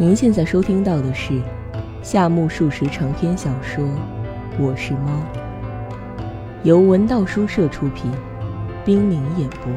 [0.00, 1.42] 您现在收听到的是
[2.04, 3.84] 夏目漱石长篇小说
[4.56, 5.10] 《我是猫》，
[6.62, 8.08] 由文道书社出品，
[8.84, 9.72] 冰凌演播。《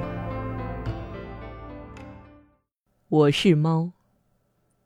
[3.10, 3.80] 我是猫》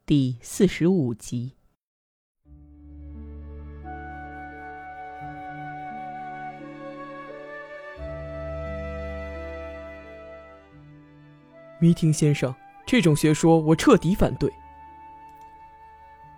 [0.05, 1.51] 第四十五集。
[11.81, 12.55] 弥亭先生，
[12.85, 14.49] 这种学说我彻底反对。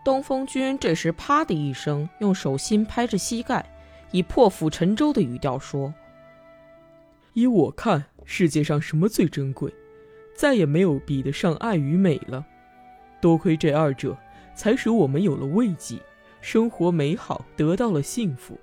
[0.08, 3.70] 东风君这时啪的一声，用手心拍着膝盖，
[4.12, 5.94] 以破釜沉舟的语调说
[7.36, 9.70] ：“依我看，世界上什么最珍贵？
[10.34, 12.46] 再也没有比得上爱与美了。
[13.20, 14.18] 多亏这二者，
[14.56, 15.98] 才使我们有了慰藉，
[16.40, 18.58] 生活美好，得到了幸福。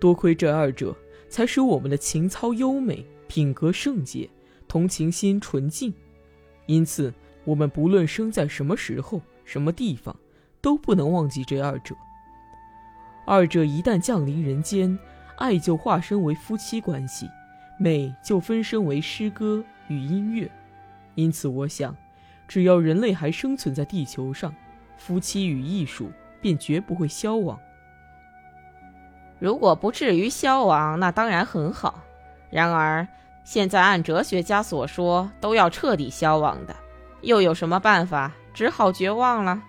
[0.00, 0.92] 多亏这二者，
[1.28, 4.28] 才使我们的情操优美，品格圣洁，
[4.66, 5.94] 同情心纯净。
[6.66, 7.14] 因此，
[7.44, 10.12] 我们不论生在什么时候、什么地方。”
[10.64, 11.94] 都不能忘记这二者。
[13.26, 14.98] 二者一旦降临人间，
[15.36, 17.28] 爱就化身为夫妻关系，
[17.78, 20.50] 美就分身为诗歌与音乐。
[21.16, 21.94] 因此，我想，
[22.48, 24.54] 只要人类还生存在地球上，
[24.96, 27.60] 夫妻与艺术便绝不会消亡。
[29.38, 32.00] 如果不至于消亡，那当然很好。
[32.48, 33.06] 然而，
[33.44, 36.74] 现在按哲学家所说，都要彻底消亡的，
[37.20, 38.32] 又有什么办法？
[38.54, 39.62] 只好绝望了。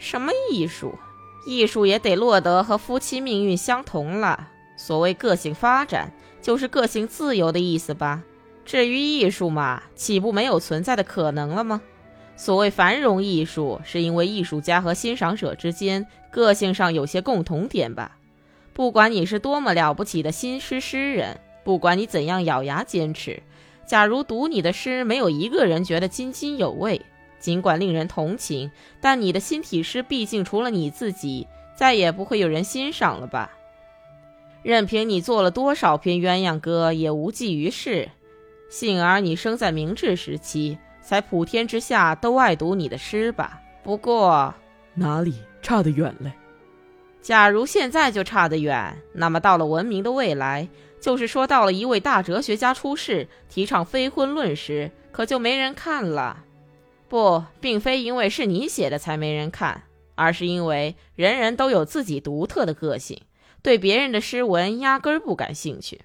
[0.00, 0.98] 什么艺术？
[1.46, 4.48] 艺术也得落得和夫妻命运相同了。
[4.76, 8.22] 所谓个性发展，就是个性自由的意思吧？
[8.64, 11.82] 至于艺术嘛，岂不没有存在的可能了吗？
[12.34, 18.16] 所谓繁荣艺术，是因为艺术家和欣赏者之间个性上有些共同点吧？
[18.72, 23.42] 不管你是多么了不起的新诗诗人，不管你怎样咬牙坚持，
[23.84, 27.02] 假如读你的诗没有一个人觉得津津有味。
[27.40, 33.50] 尽管令人同情，但你的新体诗毕竟除了你自己，再也不会有人欣赏了吧？
[34.62, 38.10] 任凭你做了多少篇鸳鸯歌，也无济于事。
[38.68, 43.60] 幸而你生在明治时期，才普天之下都爱读你的诗吧？
[43.82, 44.54] 不过
[44.94, 46.30] 哪里差得远嘞？
[47.22, 50.68] 假如现在就差得远，那么到了文明的未来，
[51.00, 56.44] 就是说到了一位大哲学家出世，提倡非婚论时，可就没人看了。
[57.10, 59.82] 不，并非因为是你写的才没人看，
[60.14, 63.20] 而是因为人人都有自己独特的个性，
[63.62, 66.02] 对别人的诗文压根儿不感兴趣。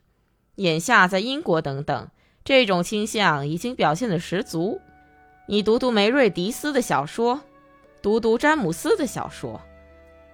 [0.56, 2.08] 眼下在英国等等，
[2.44, 4.82] 这种倾向已经表现得十足。
[5.48, 7.42] 你读读梅瑞迪斯的小说，
[8.02, 9.62] 读读詹姆斯的小说，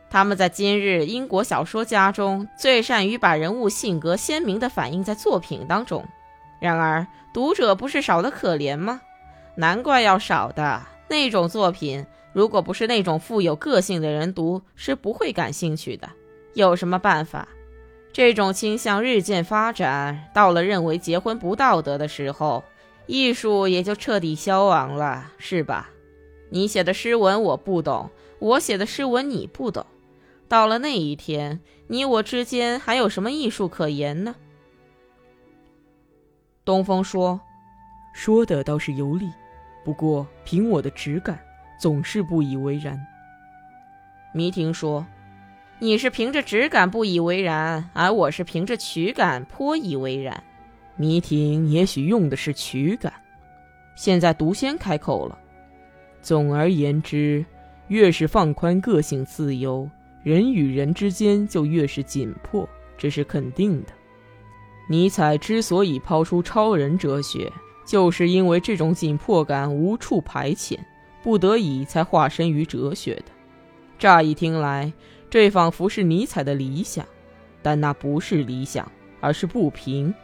[0.10, 6.06] 他们在今日英国小说家中最善于把人物性格鲜明地反映在作品当中。
[6.62, 9.02] 然而，读者不是少得可怜吗？
[9.56, 16.10] 难怪要少的那种作品，如果不是那种富有个性的人读，是不会感兴趣的。
[16.54, 17.48] 有什么办法？
[18.14, 22.64] 这种倾向日渐发展，到了认为结婚不道德的时候，
[23.06, 25.90] 艺术也就彻底消亡了，是吧？
[26.50, 29.86] 你写的诗文我不懂，我写的诗文你不懂，
[30.50, 34.36] 到了那一天，你我之间还有什么艺术可言呢？
[36.66, 37.40] 东风说
[38.14, 39.32] ：“说的倒是有理。”
[39.84, 41.40] 不过，凭我的直感，
[41.80, 43.00] 总是不以为然。
[44.34, 45.06] 迷婷说
[45.80, 50.44] ：“你是凭着直感不以为然，而我是凭着曲感颇以为然。”
[50.96, 53.12] 迷婷也许用的是曲感。
[53.96, 55.38] 现在毒仙开口了
[56.22, 57.44] ：“总而言之，
[57.88, 59.90] 越是放宽个性自由，
[60.22, 63.90] 人与人之间就越是紧迫，这是肯定的。
[64.88, 67.52] 尼采之所以抛出超人哲学。”
[67.92, 70.80] 就是因为这种紧迫感无处排遣，
[71.22, 73.26] 不得已才化身于哲学的。
[74.00, 74.94] 乍一听来，
[75.30, 77.06] 这仿佛是尼采的理想，
[77.62, 80.16] 但那不是理想，而是不平。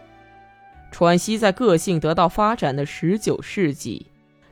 [0.93, 4.05] 喘息在个性得到发展的十九世纪，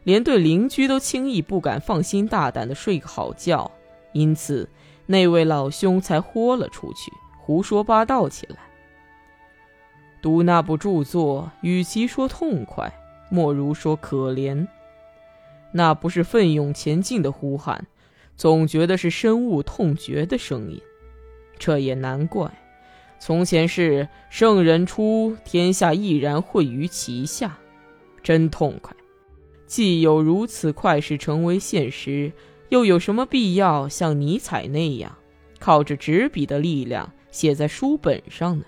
[0.03, 3.72] 连对邻居都轻易不敢放心大胆的睡个好觉，
[4.11, 4.69] 因此
[5.05, 8.57] 那位老兄才豁了出去，胡说八道起来。
[10.22, 12.91] 读那部著作，与其说痛快，
[13.29, 14.67] 莫如说可怜，
[15.72, 17.85] 那不是奋勇前进的呼喊，
[18.37, 20.81] 总觉得是深恶痛绝的声音。
[21.57, 22.51] 这也难怪，
[23.19, 27.57] 从前是圣人出，天下毅然汇于其下，
[28.22, 28.95] 真痛快。
[29.66, 32.31] 既有如此快事成为现实，
[32.69, 35.17] 又有什么必要像尼采那样，
[35.59, 38.66] 靠着纸笔的力量写在书本上呢？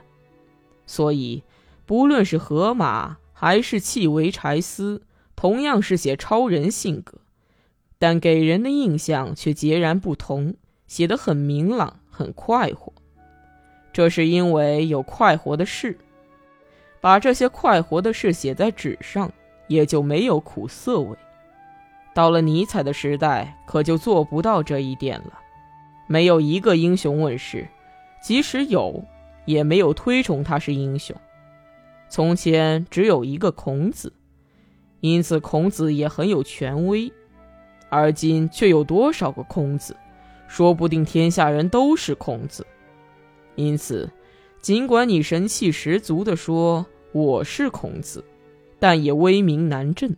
[0.87, 1.43] 所以，
[1.85, 3.17] 不论是荷马。
[3.39, 5.03] 还是契维柴斯，
[5.35, 7.19] 同样是写超人性格，
[7.99, 10.55] 但给人的印象却截然不同，
[10.87, 12.91] 写得很明朗，很快活。
[13.93, 15.99] 这是因为有快活的事，
[16.99, 19.31] 把这些快活的事写在纸上，
[19.67, 21.15] 也就没有苦涩味。
[22.15, 25.37] 到了尼采的时代，可就做不到这一点了。
[26.07, 27.67] 没有一个英雄问世，
[28.19, 29.05] 即使有，
[29.45, 31.15] 也没有推崇他是英雄。
[32.09, 34.13] 从前只有一个孔子，
[35.01, 37.11] 因此孔子也很有权威。
[37.89, 39.95] 而今却有多少个孔子？
[40.47, 42.65] 说不定天下人都是孔子。
[43.55, 44.09] 因此，
[44.61, 48.23] 尽管你神气十足地说我是孔子，
[48.79, 50.15] 但也威名难振。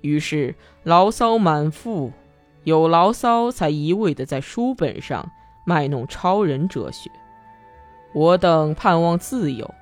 [0.00, 0.54] 于是
[0.84, 2.12] 牢骚满腹，
[2.64, 5.28] 有牢骚才一味地在书本上
[5.66, 7.10] 卖弄超人哲学。
[8.14, 9.72] 我等盼望自由，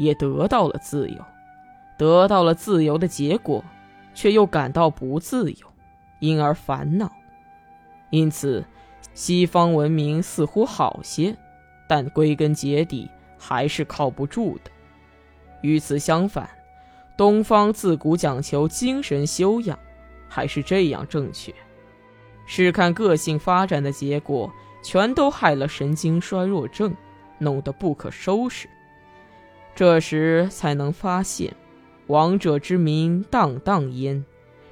[0.00, 1.22] 也得到了自由，
[1.98, 3.62] 得到了自由的结果，
[4.14, 5.66] 却又感到不自由。
[6.20, 7.10] 因而烦恼，
[8.10, 8.64] 因此，
[9.14, 11.36] 西方文明似乎好些，
[11.86, 14.70] 但归根结底还是靠不住的。
[15.62, 16.48] 与此相反，
[17.16, 19.78] 东方自古讲求精神修养，
[20.28, 21.54] 还是这样正确。
[22.46, 24.50] 试看个性发展的结果，
[24.82, 26.94] 全都害了神经衰弱症，
[27.38, 28.68] 弄得不可收拾。
[29.74, 31.54] 这时才能发现，
[32.08, 34.24] 王者之名荡荡焉。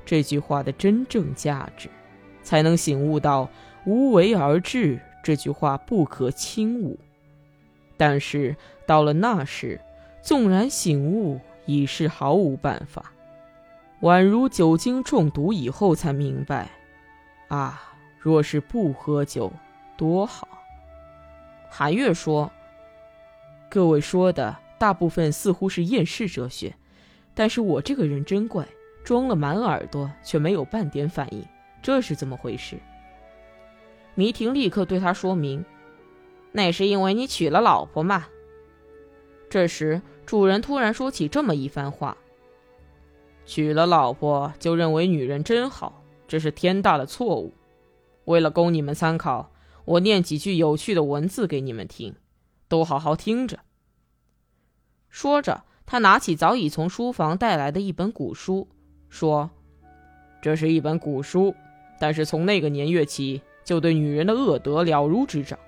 [0.04, 1.90] 这句话的真正价值，
[2.42, 3.50] 才能醒悟到
[3.84, 6.98] “无为而治”这句话不可轻误。
[7.96, 8.56] 但是
[8.86, 9.80] 到了那时，
[10.22, 13.12] 纵然醒悟，已是毫无办法。
[14.00, 16.70] 宛如酒精中毒以后才明白：
[17.48, 17.82] 啊，
[18.18, 19.52] 若是不喝酒，
[19.96, 20.48] 多好。
[21.68, 22.50] 韩月说
[23.68, 26.74] ：“各位说的大部分似乎是厌世哲学，
[27.34, 28.66] 但是我这个人真怪。”
[29.04, 31.42] 装了满耳朵，却没有半点反应，
[31.80, 32.78] 这是怎么回事？
[34.14, 35.64] 迷婷立刻对他说明
[36.52, 38.26] ：“那是因为你娶了老婆嘛。”
[39.48, 42.18] 这时，主人突然说起这么一番话
[43.46, 47.54] ：“娶了老婆就认为女人真好，这是天大的错误。
[48.26, 49.50] 为了供你们参考，
[49.86, 52.14] 我念几句有趣的文字给你们听，
[52.68, 53.60] 都好好听着。”
[55.10, 58.68] 说着，他拿起早已从书房带来的一本古书。
[59.08, 59.50] 说
[60.42, 61.54] ：“这是一本古书，
[61.98, 65.58] 但是从那个年月起，就对女人的恶德了如指掌。”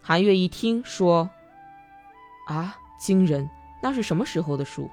[0.00, 1.28] 韩月一听说
[2.48, 3.48] ：“啊，惊人！
[3.82, 4.90] 那是什么时候的书？”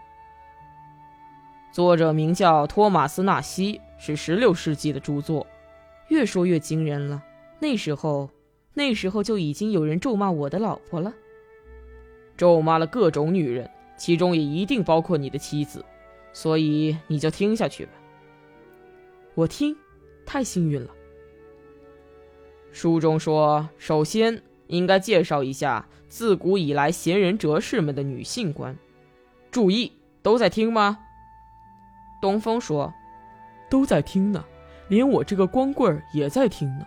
[1.72, 5.48] 作者名叫托马斯·纳西，是十六世纪的著作。
[6.10, 7.24] 越说越惊人了。
[7.60, 8.30] 那时候，
[8.74, 11.14] 那时候就已经有人咒骂我的老婆了，
[12.38, 15.84] 咒骂了各种女人，其中也一定包括你的妻子。
[16.32, 17.92] 所以你就听下去吧。
[19.34, 19.76] 我听，
[20.26, 20.92] 太幸运了。
[22.72, 28.78] 书中说，首先应该介绍一下自古以来贤人哲士们的女性观。
[29.50, 29.92] 注意，
[30.22, 31.00] 都在听吗？
[32.22, 32.94] 东风说
[33.70, 34.46] ：“都在听呢，
[34.90, 36.86] 连我这个光棍也在听呢。”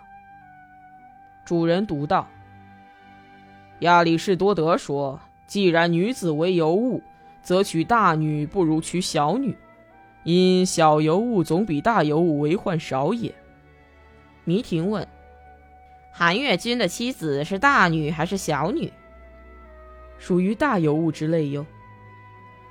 [1.45, 2.29] 主人读道
[3.81, 5.21] ：“亚里士多德说，
[5.51, 7.03] 既然女子为尤物。”
[7.43, 9.57] 则娶大女不如娶小女，
[10.25, 13.35] 因小尤物总比大尤物为患少也。
[14.45, 15.09] 迷婷问
[16.13, 18.93] ：“韩越君的妻子是大女还是小女？”
[20.21, 21.65] 属于大尤物之类哟。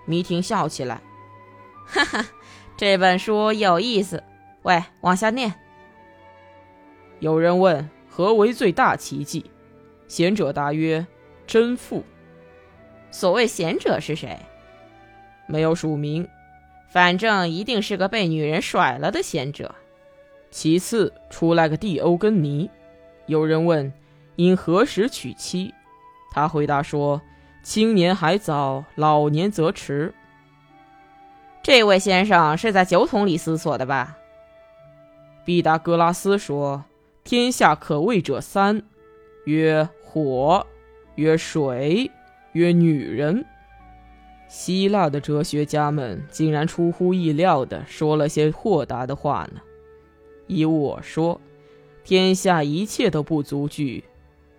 [0.05, 1.01] 迷婷笑起来
[1.87, 2.27] ：“哈哈，
[2.77, 4.23] 这本书有意思。
[4.61, 5.55] 喂，往下念。”
[7.19, 9.49] 有人问：“何为最大奇迹？”
[10.07, 11.07] 贤者答曰
[11.47, 12.03] ：“贞妇。”
[13.11, 14.37] 所谓贤者是谁？
[15.47, 16.27] 没有署名，
[16.89, 19.73] 反正一定是个被女人甩了的贤者。
[20.51, 22.69] 其次出来个蒂欧根尼，
[23.25, 23.91] 有人问
[24.35, 25.73] 因何时娶妻，
[26.31, 27.21] 他回答说：
[27.63, 30.13] 青年还早，老年则迟。
[31.61, 34.17] 这位先生是在酒桶里思索的吧？
[35.45, 36.85] 毕达哥拉斯说：
[37.23, 38.81] 天下可畏者三，
[39.45, 40.65] 曰火，
[41.15, 42.09] 曰水，
[42.53, 43.45] 曰女人。
[44.47, 49.61] 希腊的哲学家们竟然出乎意料地说了些豁达的话呢。
[50.47, 51.39] 依我说，
[52.03, 54.03] 天下一切都不足惧，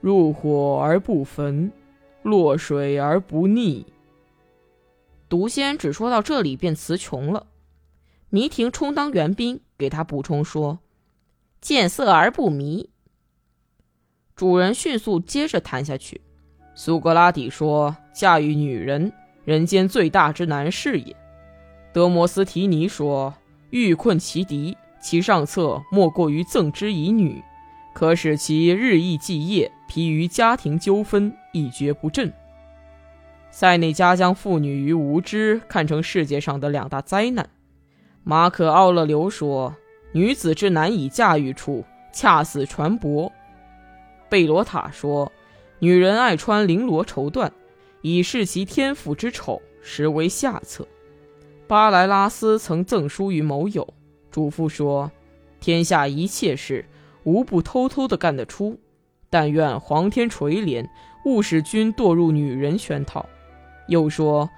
[0.01, 1.73] 入火而不焚，
[2.23, 3.85] 落水而不溺。
[5.29, 7.49] 毒仙只说到这里便词穷了。
[8.29, 10.79] 迷婷充当援兵，给他补充说
[11.61, 12.91] ：“见色而不迷。”
[14.37, 16.21] 主人迅速接着谈下去。
[16.83, 19.13] 苏格拉底说：“驾驭女人。”
[19.45, 21.15] 人间最大之难事也。
[21.93, 23.35] 德摩斯提尼说
[23.69, 27.45] ：“欲困其敌，其上策莫过于赠之以女，
[27.93, 32.33] 可使其日益继业，疲于家庭纠纷，一蹶不振。
[33.51, 37.47] 塞内加将妇女与无知看成世界上的两大灾难。
[38.25, 39.77] 马可·奥勒留说
[40.13, 43.31] ：“女子之难以驾驭处，恰似船舶。”
[44.31, 45.31] 贝罗塔说
[45.81, 47.51] ：“女人爱穿绫罗绸缎，
[48.03, 50.87] 以示其天赋之丑，实为下策。”
[51.67, 53.95] 巴莱拉斯曾赠书于某友，
[54.31, 55.11] 嘱咐说
[55.59, 56.85] ：“天下一切事，
[57.25, 58.79] 无不偷偷的干得出，
[59.31, 60.87] 但愿皇天垂怜，
[61.25, 63.27] 勿使君堕入女人圈套。”
[63.89, 64.51] 又说：“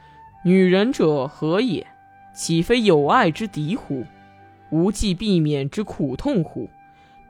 [0.44, 1.86] 女人者何也？
[2.34, 4.04] 岂非有爱之敌乎？
[4.70, 6.68] 无计避免之苦痛乎？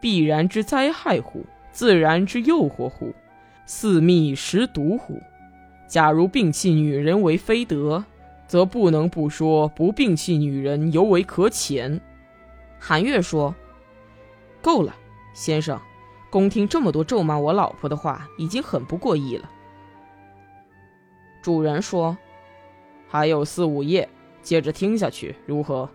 [0.01, 1.45] 必然之灾害乎？
[1.73, 3.13] 自然之诱惑乎？
[3.75, 5.19] 四密食毒虎？
[5.89, 8.05] 假如摒弃女人为非德，
[8.47, 11.99] 则不能不说不摒弃女人尤为可浅。”
[12.79, 13.55] 韩月说
[14.61, 14.95] ：“够了，
[15.33, 15.81] 先生，
[16.31, 19.51] 宫听这么多咒骂我老婆的话，已经很不过意了。”
[21.41, 22.19] 主人说
[23.09, 24.07] ：“还有四五页，
[24.43, 25.89] 接着听下去如何？”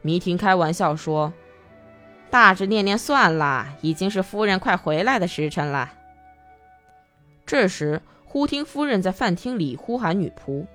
[0.00, 1.34] 迷婷开玩笑说
[2.30, 5.92] ：“大致念念算了，已经是夫人快回来的时辰了。”
[7.46, 10.66] 这时，忽听夫人在饭厅里呼喊女仆：“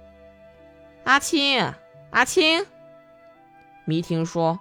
[1.03, 1.73] 阿青，
[2.11, 2.65] 阿青！”
[3.85, 4.59] 迷婷说：“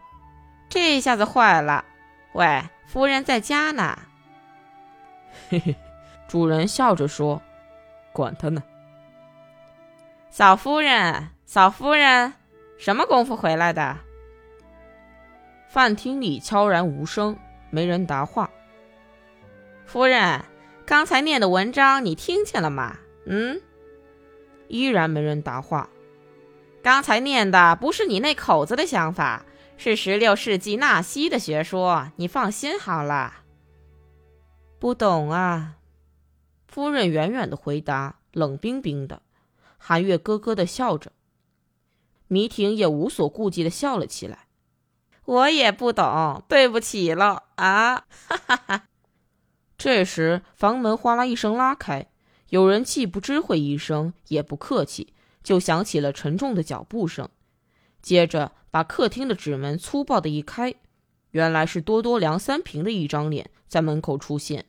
[0.68, 1.84] 这下子坏了，
[2.32, 3.96] 喂，夫人在家呢。”
[5.48, 5.76] 嘿嘿，
[6.26, 7.40] 主人笑着说
[8.12, 8.62] ：“管他呢。”
[10.30, 12.32] 嫂夫人，嫂夫人，
[12.78, 13.96] 什么功夫回来的？
[15.68, 17.36] 饭厅里悄然无声，
[17.70, 18.50] 没人答话。
[19.86, 20.44] 夫人，
[20.90, 22.98] 刚才念的文章你听见了吗？
[23.24, 23.62] 嗯，
[24.66, 25.88] 依然没人答话。
[26.82, 29.44] 刚才念的不是你那口子的想法，
[29.76, 32.10] 是十六世纪纳西的学说。
[32.16, 33.34] 你放心好了。
[34.80, 35.76] 不懂啊，
[36.66, 39.22] 夫人远远的回答，冷冰冰的。
[39.78, 41.12] 韩月咯咯的笑着，
[42.26, 44.48] 迷婷也无所顾忌的笑了起来。
[45.24, 48.06] 我也不懂，对不起了啊！
[48.26, 48.86] 哈哈哈。
[49.80, 52.06] 这时房门哗啦一声拉开，
[52.50, 57.26] 有人既不知会一声，也不客气，就响起了沉重的脚步声。
[58.02, 60.74] 接着把客厅的纸门粗暴的一开，
[61.30, 64.66] 原来是多多梁三平的一张脸在门口出现。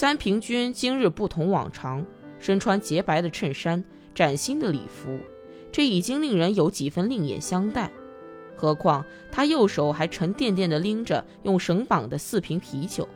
[0.00, 2.06] 三平君今日不同往常，
[2.38, 5.18] 身穿洁白的衬衫，崭新的礼服，
[5.70, 7.92] 这已经令人有几分另眼相待。
[8.56, 13.06] 何况他右手还沉甸甸地拎着用绳绑的四瓶啤酒，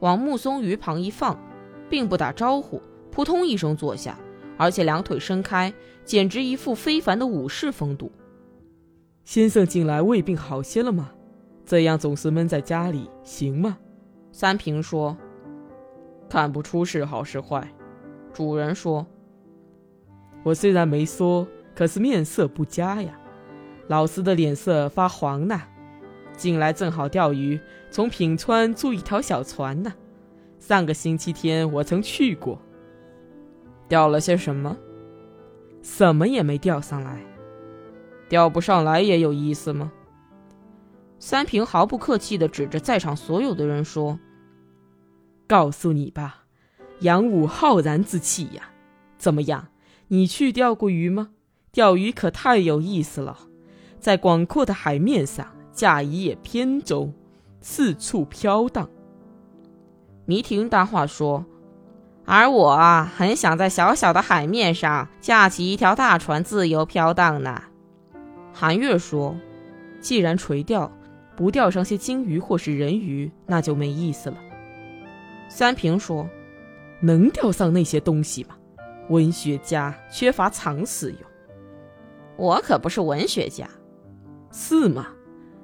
[0.00, 1.40] 往木松鱼旁一放，
[1.88, 4.20] 并不打招呼，扑通一声坐下，
[4.58, 5.72] 而且两腿伸开，
[6.04, 8.12] 简直一副非凡的武士风度。
[9.24, 11.12] 先生近来胃病好些了吗？
[11.64, 13.78] 这样总是闷在家里行吗？
[14.30, 15.16] 三平说。
[16.28, 17.66] 看不出是好是坏，
[18.34, 19.06] 主人说
[20.44, 23.18] ：“我虽然没说，可是面色不佳呀，
[23.88, 25.60] 老师的脸色发黄呢。
[26.36, 27.58] 近来正好钓鱼，
[27.90, 29.92] 从品川租一条小船呢。
[30.58, 32.60] 上个星期天我曾去过，
[33.88, 34.76] 钓了些什么？
[35.82, 37.22] 什么也没钓上来。
[38.28, 39.90] 钓不上来也有意思吗？”
[41.18, 44.18] 三平毫不客气地指着在场所有的人说。
[45.48, 46.44] 告诉你吧，
[47.00, 48.70] 杨武浩然之气呀！
[49.16, 49.68] 怎么样？
[50.08, 51.30] 你去钓过鱼吗？
[51.72, 53.38] 钓鱼可太有意思了，
[53.98, 57.12] 在广阔的海面上驾一叶扁舟，
[57.62, 58.90] 四处飘荡。
[60.26, 61.46] 迷婷搭话说
[62.26, 67.62] ：“而我啊，很想在小小的海面上架起一条大船，自由飘荡呢。”
[68.52, 69.34] 韩月说
[70.00, 70.92] ：“既然垂钓，
[71.36, 74.36] 不钓上些金鱼或是人鱼，那就没意思了。”
[75.48, 76.28] 三平说
[77.00, 78.56] ：“能钓上那些东西吗？
[79.08, 81.18] 文学家缺乏常识哟。
[82.36, 83.68] 我可不是文学家，
[84.52, 85.08] 是吗？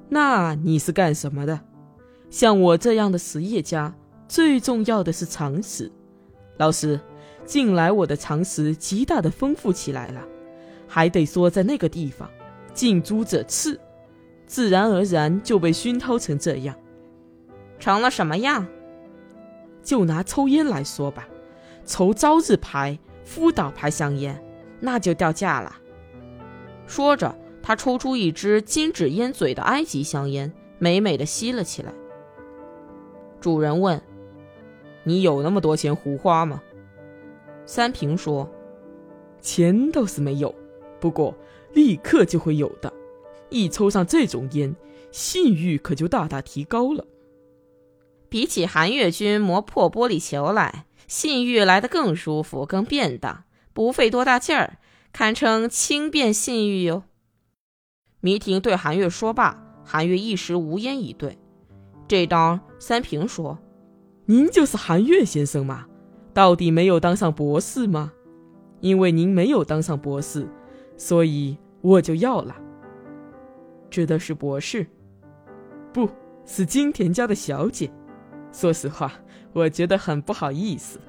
[0.08, 1.60] 那你是干什么的？
[2.30, 3.94] 像我这样的实业家，
[4.26, 5.92] 最重要的是常识。
[6.56, 6.98] 老师，
[7.44, 10.22] 近来我的常识极大的丰富起来了，
[10.88, 12.28] 还得说在那个地方，
[12.72, 13.78] 近朱者赤，
[14.46, 16.74] 自然而然就被熏陶成这样，
[17.78, 18.66] 成了什么样？”
[19.84, 21.28] 就拿抽烟来说吧，
[21.84, 24.42] 抽朝日牌、福岛牌香烟，
[24.80, 25.76] 那就掉价了。
[26.86, 31.92] 说着，他抽出一支金纸烟嘴的埃及香烟，美美的吸了起来。
[33.40, 34.02] 主人问
[35.04, 36.62] ：“你有那么多钱胡花吗？”
[37.66, 38.50] 三平说
[39.40, 40.54] ：“钱倒是没有，
[40.98, 41.34] 不过
[41.74, 42.92] 立刻就会有的。
[43.50, 44.74] 一抽上这种烟，
[45.10, 47.04] 信誉可就大大提高了。
[48.34, 54.78] 比起韩月君磨破玻璃球来，信誉来得更舒服、更便当，不费多大劲儿，
[55.12, 57.04] 堪称轻便信誉哟。”
[58.18, 61.38] 迷婷对韩月说罢，韩月一时无言以对。
[62.08, 63.56] 这当三平说
[64.26, 65.86] ：“您就是韩月先生吗？
[66.32, 68.12] 到底没有当上博士吗？
[68.80, 70.48] 因为您没有当上博士，
[70.96, 72.56] 所以我就要了。
[73.88, 74.88] 指的是博士，
[75.92, 76.10] 不
[76.44, 77.88] 是金田家的小姐。
[78.54, 79.12] 说实话，
[79.52, 81.00] 我觉得很不好意思。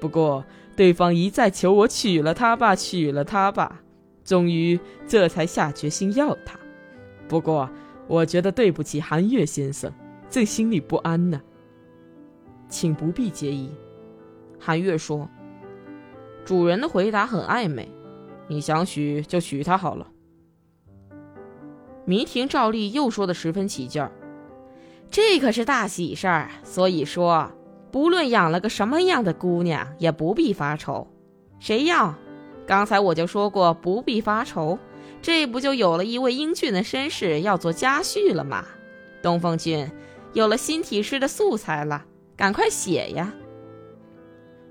[0.00, 0.44] 不过
[0.76, 3.82] 对方一再求我娶了她吧，娶了她吧，
[4.24, 6.56] 终于这才下决心要她。
[7.28, 7.68] 不过
[8.06, 9.92] 我觉得对不起韩月先生。”
[10.32, 11.42] 正心里不安呢，
[12.66, 13.70] 请不必介意。
[14.58, 15.28] 韩月说
[16.42, 17.86] ：“主人的回答很暧昧，
[18.48, 20.08] 你想娶就娶她好了。”
[22.06, 24.10] 迷婷照例又说的十分起劲儿
[25.12, 27.52] ：“这可是大喜事儿，所以说
[27.92, 31.06] 不论养了个什么样的姑娘，也不必发愁。
[31.60, 32.14] 谁要？
[32.66, 34.78] 刚才我就说过不必发愁，
[35.20, 38.64] 这不就有了一位英俊的绅士要做家婿了吗？
[39.22, 39.88] 东风君。”
[40.32, 43.34] 有了新体诗的素材了，赶快写呀！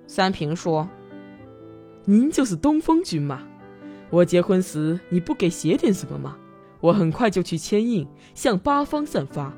[0.07, 0.89] 三平说
[2.03, 3.43] ：“您就是东风君吗？
[4.09, 6.35] 我结婚时你不给写点什么吗？
[6.79, 9.53] 我很快就去签印，向八方散发，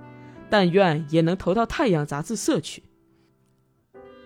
[0.54, 2.84] 但愿也能投到太阳杂志社去。”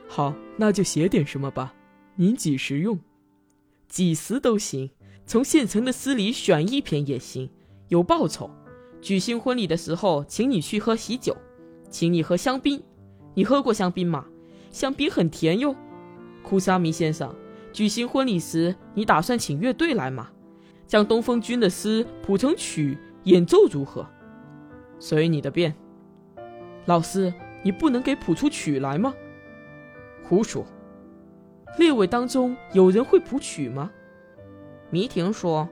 [0.09, 1.73] 好，那就写点什么吧。
[2.17, 2.99] 您几时用？
[3.87, 4.89] 几时都行，
[5.25, 7.49] 从现成的诗里选一篇也行，
[7.87, 8.51] 有报酬。
[9.01, 11.37] 举行婚礼的时候，请你去喝喜酒。
[11.89, 12.83] 请你喝香槟，
[13.33, 14.25] 你喝过香槟吗？
[14.69, 15.73] 香槟很甜哟。
[16.43, 17.33] 库沙米先生，
[17.71, 20.29] 举行婚礼时，你打算请乐队来吗？
[20.87, 24.05] 将东风君的诗谱成曲演奏如何？
[24.99, 25.73] 随你的便。
[26.87, 29.13] 老师，你不能给谱出曲来吗？
[30.23, 30.65] 胡说！
[31.77, 33.91] 列位当中有人会谱曲吗？
[34.89, 35.67] 迷婷说：“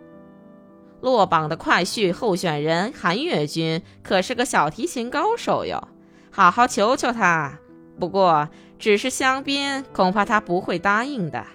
[1.00, 5.88] 落榜的快婿候选人韩月君可是个小提琴高手哟。”
[6.32, 7.60] 好好求求他，
[7.98, 11.46] 不过只是香槟，恐怕他不会答应的。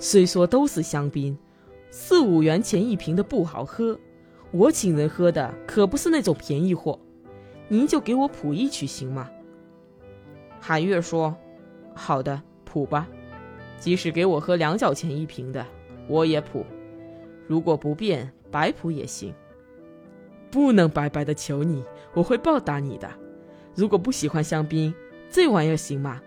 [0.00, 1.38] 虽说都是香槟，
[1.92, 3.96] 四五元钱一瓶的不好喝，
[4.50, 6.98] 我请人喝的可不是那种便宜货。
[7.72, 9.30] 您就给我谱一曲行吗？
[10.60, 11.32] 韩月说
[11.94, 13.06] ：“好的，谱吧。
[13.78, 15.64] 即使给我喝两角钱一瓶的，
[16.08, 16.66] 我也谱。
[17.46, 19.32] 如果不便，白谱也行。
[20.50, 23.08] 不能白白的求你，我会报答你的。”
[23.72, 24.92] 如果不喜欢香槟，
[25.30, 26.20] 这玩意儿行吗？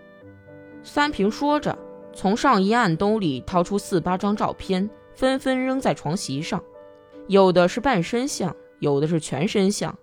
[0.82, 1.78] 三平说着，
[2.14, 6.64] 从上衣暗兜里掏出四八张照片，纷纷扔在床席上。
[7.28, 9.94] 有的是半身像，有的是全身像，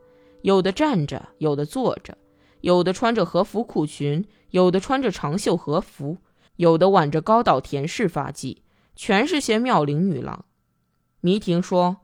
[0.41, 2.17] 有的站着，有的坐着，
[2.62, 6.17] 有的穿着和服裤裙，有的穿着长袖和服，
[6.56, 8.58] 有的挽着高岛田式发髻，
[8.95, 10.45] 全是些妙龄女郎。
[11.21, 11.97] 迷婷说：“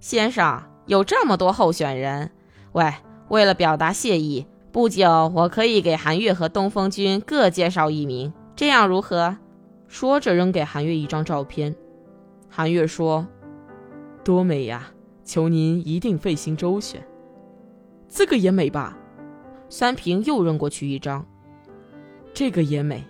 [0.00, 2.30] 先生，有这么多候选人，
[2.72, 2.92] 喂，
[3.28, 9.36] 为了表达谢意。”不久，我可以给韩月和东风君各介绍一名，这样如何？
[9.88, 11.74] 说着，扔给韩月一张照片。
[12.48, 13.26] 韩月说
[14.22, 14.92] ：“多美呀！
[15.24, 17.04] 求您一定费心周旋。
[18.10, 18.98] 这个也美吧？”
[19.70, 21.24] 三平又扔过去一张。
[22.34, 23.04] 这个也美，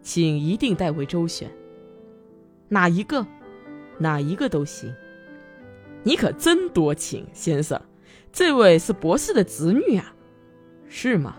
[0.00, 1.50] 请一定代为周旋。
[2.68, 3.26] 哪一个？
[3.98, 4.94] 哪一个都行。
[6.04, 7.80] 你可真多情，先生。
[8.32, 10.14] 这位是博士的侄女啊。
[10.88, 11.36] 是吗？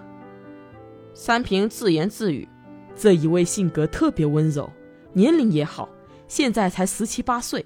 [1.13, 2.47] 三平自言自语
[2.95, 4.69] ：“这一位性格特别温柔，
[5.13, 5.87] 年龄也好，
[6.27, 7.65] 现在才十七八岁。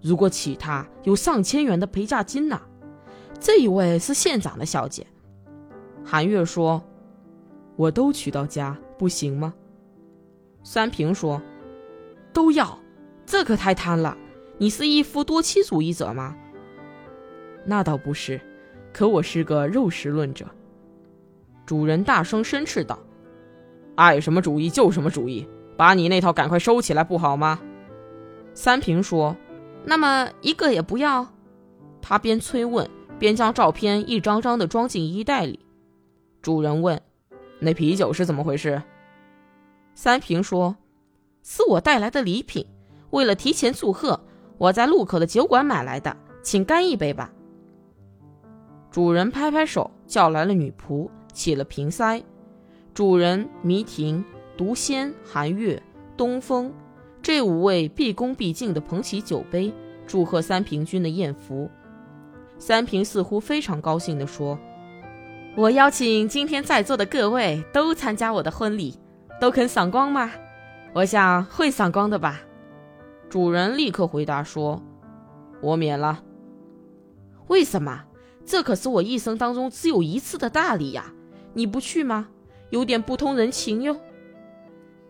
[0.00, 2.60] 如果娶她，有上千元的陪嫁金呢。
[3.40, 5.06] 这一位是县长的小姐。”
[6.04, 6.82] 韩月说
[7.76, 9.54] ：“我都娶到家，不行吗？”
[10.62, 11.40] 三平说
[12.32, 12.78] ：“都要，
[13.24, 14.16] 这可太贪了。
[14.58, 16.36] 你是一夫多妻主义者吗？”
[17.64, 18.40] 那倒不是，
[18.92, 20.46] 可我是个肉食论者。
[21.64, 22.98] 主人大声申斥道
[23.96, 27.60] ：“爱什么主义就什么主义，把你那套赶快收起来，不好吗？”
[28.52, 29.36] 三平说
[29.84, 31.26] ：“那么一个也不要。”
[32.02, 32.88] 他边催问，
[33.20, 35.60] 边将照片一张张的装进衣袋里。
[36.42, 37.00] 主人问
[37.60, 38.82] ：“那啤酒是怎么回事？”
[39.94, 40.74] 三平说
[41.44, 42.66] ：“是我带来的礼品，
[43.10, 44.18] 为了提前祝贺，
[44.56, 47.30] 我在路口的酒馆买来的，请干一杯吧。
[48.90, 52.22] 主人拍拍手，叫来了女仆，起了瓶塞。
[52.94, 54.24] 主人、迷婷、
[54.56, 55.80] 毒仙、寒月、
[56.16, 56.72] 东风
[57.20, 59.72] 这五位毕恭毕敬地捧起酒杯，
[60.06, 61.70] 祝贺三平君的艳福。
[62.60, 64.56] 三平似乎非常高兴地说
[65.56, 68.96] ：“我邀请今天在座的各位都参加我的婚礼，
[69.40, 70.30] 都肯赏光吗？
[70.92, 72.42] 我想会赏光的吧。”
[73.30, 74.82] 主人立刻回答说
[75.62, 76.22] ：“我免了。”
[77.48, 78.04] 为什么？
[78.44, 81.12] 这可是我一生当中只有一次的大礼呀！
[81.54, 82.28] 你不去吗？
[82.68, 83.96] 有点不通人情哟。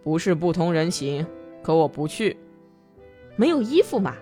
[0.04, 1.26] 不是不通人情，
[1.62, 2.36] 可我不去。
[3.34, 4.14] 没有衣服嘛，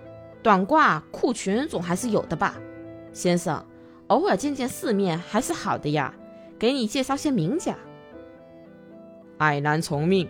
[0.42, 2.58] 短褂、裤裙总还是有的吧？
[3.18, 3.66] 先生，
[4.06, 6.14] 偶尔见见世面还是好的呀。
[6.56, 7.76] 给你介绍些名家。
[9.38, 10.28] 爱男从命，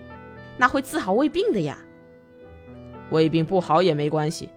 [0.57, 1.77] 那会治好胃病的呀。
[3.11, 4.48] 胃病不好也没关系。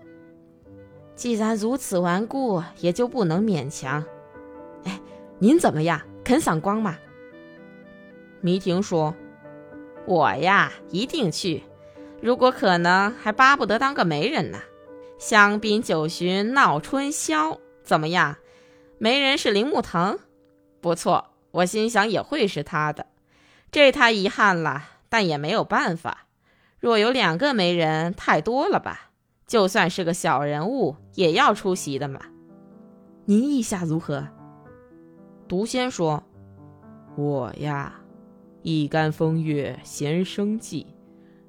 [1.13, 4.01] 既然如此顽固，也就不能勉强。
[4.85, 4.97] 哎，
[5.37, 5.99] 您怎么样？
[6.23, 6.97] 肯赏光吗？
[8.39, 9.13] 迷婷说
[10.07, 11.63] ：“我呀，一定去。
[12.21, 14.59] 如果可能，还巴不得当个媒人呢。
[15.17, 17.59] 香槟酒巡闹春宵，
[17.91, 18.37] 怎么样？
[18.99, 20.17] 媒人是铃木藤，
[20.79, 21.31] 不错。
[21.51, 23.07] 我心想也会是他的，
[23.69, 26.19] 这太遗憾了，但也没有办法。
[26.79, 29.09] 若有两个媒人，太多了吧？
[29.45, 32.21] 就算是个小人物，也要出席的嘛。
[33.25, 34.25] 您意下如何？”
[35.49, 36.23] 毒仙说
[37.19, 37.99] ：“我呀，
[38.61, 40.87] 一竿风月闲生计，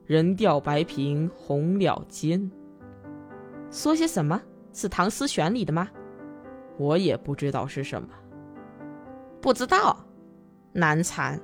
[0.04, 2.50] 人钓白萍红了间。
[3.70, 4.42] 说些什么？
[4.72, 5.88] 是唐诗选里的吗？
[6.82, 8.08] 我也不知道是什么。
[9.40, 10.04] 不知道，
[10.72, 11.40] 难缠。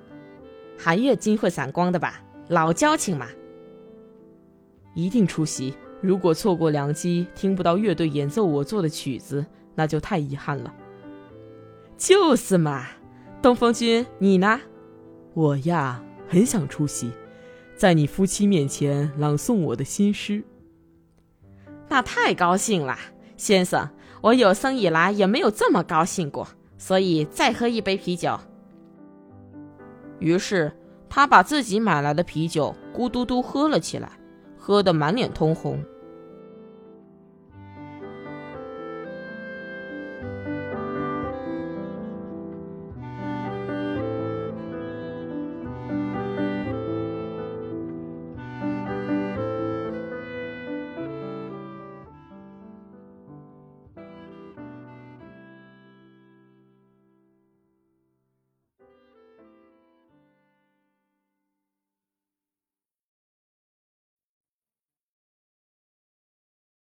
[0.77, 2.23] 寒月金会闪光的吧？
[2.49, 3.27] 老交情嘛。
[4.95, 5.75] 一定出席。
[6.01, 10.73] 如果错过良机，听不到乐队演奏我做的曲子，那就太遗憾了。”
[11.99, 12.87] 就是嘛，
[13.43, 14.61] 东风君，你呢？
[15.35, 17.11] 我呀，很想出席，
[17.77, 20.45] 在你夫妻面前朗诵我的新诗。
[21.89, 22.97] 那太高兴了，
[23.37, 23.89] 先生，
[24.21, 28.39] 我有生以来也没有这么高兴过，所以再喝一杯啤酒。
[30.19, 30.73] 于是
[31.09, 34.11] 他把自己买来的啤酒咕嘟嘟喝了起来，
[34.59, 35.83] 喝得满脸通红。